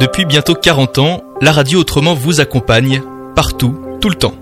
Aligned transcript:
Depuis 0.00 0.26
bientôt 0.26 0.54
40 0.54 0.98
ans, 0.98 1.24
la 1.40 1.50
radio 1.50 1.80
autrement 1.80 2.14
vous 2.14 2.40
accompagne, 2.40 3.02
partout, 3.34 3.74
tout 4.00 4.08
le 4.08 4.14
temps. 4.14 4.34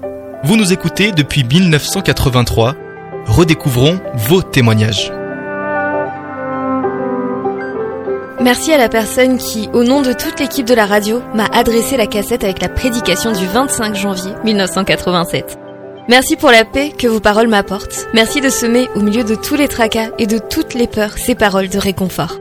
Vous 0.45 0.55
nous 0.55 0.75
écoutez 0.75 1.13
depuis 1.13 1.45
1983. 1.45 2.75
Redécouvrons 3.27 3.99
vos 4.15 4.43
témoignages. 4.43 5.11
Merci 8.43 8.71
à 8.75 8.77
la 8.77 8.91
personne 8.91 9.39
qui, 9.39 9.71
au 9.73 9.83
nom 9.83 10.03
de 10.03 10.13
toute 10.13 10.41
l'équipe 10.41 10.67
de 10.67 10.75
la 10.75 10.85
radio, 10.85 11.23
m'a 11.35 11.47
adressé 11.47 11.97
la 11.97 12.07
cassette 12.07 12.45
avec 12.45 12.61
la 12.61 12.69
prédication 12.69 13.33
du 13.33 13.47
25 13.47 13.95
janvier 13.95 14.33
1987. 14.45 15.59
Merci 16.09 16.37
pour 16.37 16.51
la 16.51 16.67
paix 16.67 16.91
que 16.91 17.09
vos 17.09 17.21
paroles 17.21 17.49
m'apportent. 17.49 18.09
Merci 18.13 18.43
de 18.43 18.51
semer 18.51 18.91
au 18.95 19.01
milieu 19.01 19.25
de 19.25 19.35
tous 19.35 19.55
les 19.55 19.69
tracas 19.69 20.11
et 20.19 20.27
de 20.27 20.37
toutes 20.37 20.75
les 20.75 20.87
peurs 20.87 21.17
ces 21.17 21.35
paroles 21.35 21.71
de 21.71 21.79
réconfort. 21.79 22.37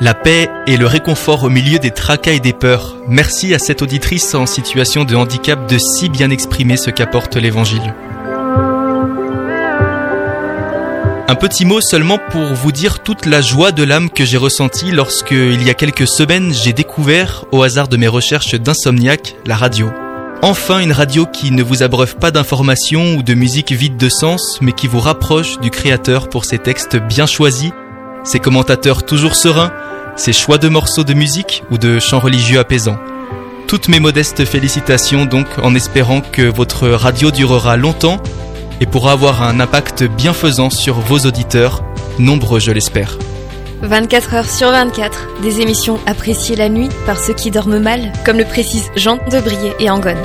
La 0.00 0.12
paix 0.12 0.50
et 0.66 0.76
le 0.76 0.86
réconfort 0.86 1.44
au 1.44 1.50
milieu 1.50 1.78
des 1.78 1.92
tracas 1.92 2.32
et 2.32 2.40
des 2.40 2.52
peurs. 2.52 2.96
Merci 3.06 3.54
à 3.54 3.60
cette 3.60 3.80
auditrice 3.80 4.34
en 4.34 4.44
situation 4.44 5.04
de 5.04 5.14
handicap 5.14 5.70
de 5.70 5.78
si 5.78 6.08
bien 6.08 6.30
exprimer 6.30 6.76
ce 6.76 6.90
qu'apporte 6.90 7.36
l'Évangile. 7.36 7.94
Un 11.28 11.36
petit 11.36 11.64
mot 11.64 11.80
seulement 11.80 12.18
pour 12.30 12.54
vous 12.54 12.72
dire 12.72 13.04
toute 13.04 13.24
la 13.24 13.40
joie 13.40 13.70
de 13.70 13.84
l'âme 13.84 14.10
que 14.10 14.24
j'ai 14.24 14.36
ressentie 14.36 14.90
lorsque, 14.90 15.30
il 15.30 15.62
y 15.62 15.70
a 15.70 15.74
quelques 15.74 16.08
semaines, 16.08 16.52
j'ai 16.52 16.72
découvert, 16.72 17.44
au 17.52 17.62
hasard 17.62 17.86
de 17.86 17.96
mes 17.96 18.08
recherches 18.08 18.56
d'insomniaque, 18.56 19.36
la 19.46 19.56
radio. 19.56 19.90
Enfin 20.42 20.80
une 20.80 20.92
radio 20.92 21.24
qui 21.24 21.52
ne 21.52 21.62
vous 21.62 21.82
abreuve 21.82 22.16
pas 22.16 22.30
d'informations 22.30 23.14
ou 23.14 23.22
de 23.22 23.32
musique 23.32 23.72
vide 23.72 23.96
de 23.96 24.08
sens, 24.08 24.58
mais 24.60 24.72
qui 24.72 24.88
vous 24.88 25.00
rapproche 25.00 25.58
du 25.60 25.70
créateur 25.70 26.28
pour 26.28 26.44
ses 26.44 26.58
textes 26.58 26.96
bien 26.96 27.26
choisis, 27.26 27.70
ses 28.24 28.40
commentateurs 28.40 29.04
toujours 29.04 29.36
sereins, 29.36 29.72
ses 30.16 30.32
choix 30.32 30.58
de 30.58 30.68
morceaux 30.68 31.04
de 31.04 31.14
musique 31.14 31.62
ou 31.70 31.78
de 31.78 31.98
chants 31.98 32.20
religieux 32.20 32.58
apaisants. 32.58 32.98
Toutes 33.68 33.88
mes 33.88 34.00
modestes 34.00 34.44
félicitations 34.44 35.26
donc 35.26 35.46
en 35.62 35.74
espérant 35.74 36.20
que 36.20 36.42
votre 36.42 36.88
radio 36.88 37.30
durera 37.30 37.76
longtemps 37.76 38.20
et 38.80 38.86
pourra 38.86 39.12
avoir 39.12 39.42
un 39.42 39.60
impact 39.60 40.04
bienfaisant 40.04 40.70
sur 40.70 41.00
vos 41.00 41.20
auditeurs, 41.20 41.84
nombreux 42.18 42.60
je 42.60 42.72
l'espère. 42.72 43.18
24 43.82 44.34
heures 44.34 44.50
sur 44.50 44.70
24, 44.70 45.40
des 45.42 45.60
émissions 45.60 45.98
appréciées 46.06 46.56
la 46.56 46.68
nuit 46.68 46.88
par 47.06 47.18
ceux 47.18 47.34
qui 47.34 47.50
dorment 47.50 47.78
mal, 47.78 48.12
comme 48.24 48.38
le 48.38 48.44
précisent 48.44 48.90
Jean 48.96 49.18
Debrier 49.30 49.74
et 49.78 49.90
Angon. 49.90 50.16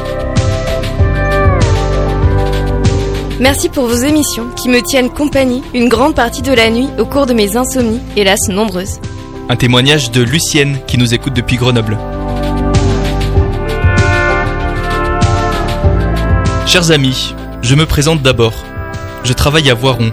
Merci 3.39 3.69
pour 3.69 3.87
vos 3.87 3.95
émissions 3.95 4.49
qui 4.49 4.67
me 4.67 4.81
tiennent 4.81 5.09
compagnie 5.09 5.63
une 5.73 5.87
grande 5.87 6.13
partie 6.13 6.41
de 6.41 6.51
la 6.51 6.69
nuit 6.69 6.89
au 6.97 7.05
cours 7.05 7.25
de 7.25 7.33
mes 7.33 7.55
insomnies, 7.55 8.01
hélas 8.17 8.49
nombreuses. 8.49 8.99
Un 9.47 9.55
témoignage 9.55 10.11
de 10.11 10.21
Lucienne 10.21 10.77
qui 10.87 10.97
nous 10.97 11.13
écoute 11.13 11.33
depuis 11.33 11.55
Grenoble. 11.55 11.97
Chers 16.65 16.91
amis, 16.91 17.33
je 17.61 17.75
me 17.75 17.85
présente 17.85 18.21
d'abord. 18.21 18.53
Je 19.23 19.31
travaille 19.31 19.69
à 19.69 19.73
Voiron. 19.73 20.11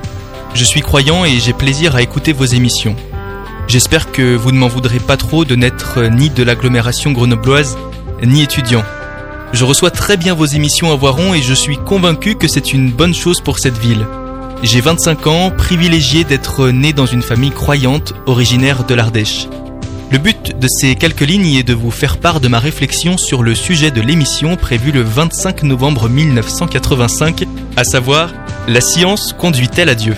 Je 0.55 0.63
suis 0.63 0.81
croyant 0.81 1.25
et 1.25 1.41
j'ai 1.41 1.53
plaisir 1.53 1.97
à 1.97 2.03
écouter 2.03 2.33
vos 2.33 2.45
émissions. 2.45 2.95
J'espère 3.67 4.13
que 4.13 4.37
vous 4.37 4.53
ne 4.53 4.59
m'en 4.59 4.69
voudrez 4.69 5.01
pas 5.01 5.17
trop 5.17 5.45
de 5.45 5.57
n'être 5.57 6.01
ni 6.05 6.31
de 6.31 6.45
l'agglomération 6.45 7.11
grenobloise, 7.11 7.77
ni 8.23 8.43
étudiant. 8.43 8.85
Je 9.53 9.65
reçois 9.65 9.91
très 9.91 10.17
bien 10.17 10.35
vos 10.35 10.45
émissions 10.45 10.93
à 10.93 10.97
Voiron 10.97 11.33
et 11.33 11.41
je 11.41 11.55
suis 11.55 11.77
convaincu 11.77 12.35
que 12.35 12.49
c'est 12.49 12.73
une 12.73 12.91
bonne 12.91 13.15
chose 13.15 13.41
pour 13.41 13.59
cette 13.59 13.79
ville. 13.79 14.07
J'ai 14.63 14.81
25 14.81 15.27
ans, 15.27 15.51
privilégié 15.51 16.25
d'être 16.25 16.69
né 16.69 16.93
dans 16.93 17.07
une 17.07 17.23
famille 17.23 17.51
croyante 17.51 18.15
originaire 18.27 18.85
de 18.85 18.95
l'Ardèche. 18.95 19.49
Le 20.11 20.19
but 20.19 20.59
de 20.59 20.69
ces 20.69 20.95
quelques 20.95 21.21
lignes 21.21 21.55
est 21.55 21.63
de 21.63 21.75
vous 21.75 21.91
faire 21.91 22.19
part 22.19 22.41
de 22.41 22.49
ma 22.49 22.59
réflexion 22.59 23.19
sur 23.19 23.43
le 23.43 23.55
sujet 23.55 23.91
de 23.91 24.01
l'émission 24.01 24.57
prévue 24.57 24.93
le 24.93 25.03
25 25.03 25.63
novembre 25.65 26.09
1985, 26.09 27.45
à 27.77 27.85
savoir 27.85 28.31
La 28.69 28.81
science 28.81 29.33
conduit-elle 29.33 29.89
à 29.89 29.95
Dieu? 29.95 30.15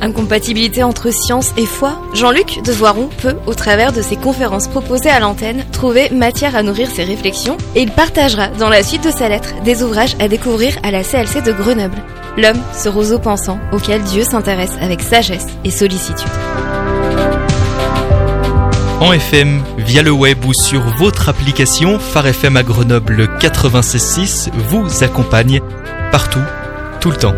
Incompatibilité 0.00 0.82
entre 0.82 1.12
science 1.12 1.52
et 1.56 1.66
foi, 1.66 1.98
Jean-Luc 2.14 2.62
de 2.64 2.72
Voiron 2.72 3.08
peut, 3.22 3.36
au 3.46 3.54
travers 3.54 3.92
de 3.92 4.02
ses 4.02 4.16
conférences 4.16 4.68
proposées 4.68 5.10
à 5.10 5.20
l'antenne, 5.20 5.64
trouver 5.72 6.10
matière 6.10 6.56
à 6.56 6.62
nourrir 6.62 6.88
ses 6.90 7.04
réflexions 7.04 7.56
et 7.74 7.82
il 7.82 7.90
partagera 7.90 8.48
dans 8.48 8.68
la 8.68 8.82
suite 8.82 9.04
de 9.04 9.10
sa 9.10 9.28
lettre 9.28 9.54
des 9.64 9.82
ouvrages 9.82 10.16
à 10.18 10.28
découvrir 10.28 10.76
à 10.82 10.90
la 10.90 11.02
CLC 11.02 11.42
de 11.42 11.52
Grenoble. 11.52 12.02
L'homme, 12.36 12.60
ce 12.74 12.88
roseau 12.88 13.18
pensant 13.18 13.58
auquel 13.72 14.02
Dieu 14.02 14.24
s'intéresse 14.24 14.72
avec 14.80 15.00
sagesse 15.00 15.46
et 15.64 15.70
sollicitude. 15.70 16.28
En 19.00 19.12
FM, 19.12 19.62
via 19.78 20.02
le 20.02 20.10
web 20.10 20.44
ou 20.44 20.54
sur 20.54 20.80
votre 20.96 21.28
application, 21.28 21.98
Phare 21.98 22.28
FM 22.28 22.56
à 22.56 22.62
Grenoble 22.62 23.28
96.6 23.38 24.50
vous 24.70 25.04
accompagne 25.04 25.60
partout, 26.10 26.42
tout 27.00 27.10
le 27.10 27.16
temps. 27.16 27.34